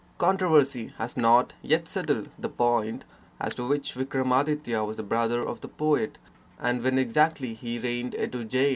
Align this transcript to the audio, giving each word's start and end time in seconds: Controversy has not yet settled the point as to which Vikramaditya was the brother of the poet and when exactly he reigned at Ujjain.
Controversy 0.17 0.89
has 0.97 1.15
not 1.15 1.53
yet 1.61 1.87
settled 1.87 2.29
the 2.39 2.49
point 2.49 3.05
as 3.39 3.53
to 3.53 3.67
which 3.67 3.93
Vikramaditya 3.93 4.83
was 4.83 4.97
the 4.97 5.03
brother 5.03 5.47
of 5.47 5.61
the 5.61 5.67
poet 5.67 6.17
and 6.59 6.81
when 6.81 6.97
exactly 6.97 7.53
he 7.53 7.77
reigned 7.77 8.15
at 8.15 8.31
Ujjain. 8.31 8.69